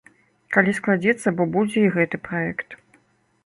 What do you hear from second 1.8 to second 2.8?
і гэты праект.